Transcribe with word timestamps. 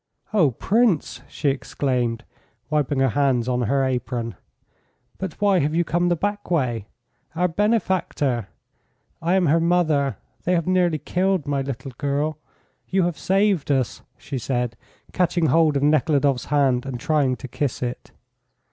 "Oh, 0.33 0.49
Prince!" 0.49 1.21
she 1.27 1.49
exclaimed, 1.49 2.23
wiping 2.71 3.01
her 3.01 3.09
hands 3.09 3.47
on 3.47 3.61
her 3.61 3.83
apron. 3.85 4.33
"But 5.19 5.39
why 5.39 5.59
have 5.59 5.75
you 5.75 5.83
come 5.83 6.09
the 6.09 6.15
back 6.15 6.49
way? 6.49 6.87
Our 7.35 7.47
Benefactor! 7.47 8.47
I 9.21 9.35
am 9.35 9.45
her 9.45 9.59
mother. 9.59 10.17
They 10.43 10.55
have 10.55 10.65
nearly 10.65 10.97
killed 10.97 11.45
my 11.45 11.61
little 11.61 11.91
girl. 11.99 12.39
You 12.89 13.03
have 13.03 13.19
saved 13.19 13.71
us," 13.71 14.01
she 14.17 14.39
said, 14.39 14.75
catching 15.13 15.45
hold 15.45 15.77
of 15.77 15.83
Nekhludoff's 15.83 16.45
hand 16.45 16.83
and 16.87 16.99
trying 16.99 17.35
to 17.35 17.47
kiss 17.47 17.83
it. 17.83 18.09